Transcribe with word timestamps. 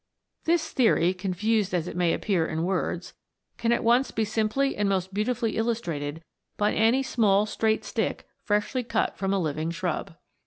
This 0.45 0.71
theory, 0.71 1.13
confused 1.13 1.75
as 1.75 1.87
it 1.87 1.95
may 1.95 2.11
appear 2.11 2.43
in 2.47 2.63
words, 2.63 3.13
can 3.59 3.71
at 3.71 3.83
once 3.83 4.09
be 4.09 4.25
simply 4.25 4.75
and 4.75 4.89
most 4.89 5.13
beautifully 5.13 5.55
illus 5.57 5.79
trated 5.79 6.23
by 6.57 6.73
any 6.73 7.03
small 7.03 7.45
straight 7.45 7.85
stick 7.85 8.27
freshly 8.41 8.81
cut 8.81 9.15
from 9.15 9.31
a 9.31 9.37
living 9.37 9.69
shrub. 9.69 10.15